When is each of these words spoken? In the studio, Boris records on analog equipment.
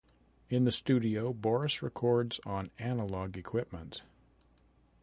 In 0.49 0.63
the 0.63 0.71
studio, 0.71 1.31
Boris 1.31 1.83
records 1.83 2.39
on 2.43 2.71
analog 2.79 3.37
equipment. 3.37 4.01